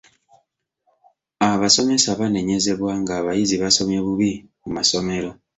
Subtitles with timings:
[1.51, 4.31] Abasomesa banenyezebwa ng'abayizi basomye bubi
[4.61, 5.29] mu masomero.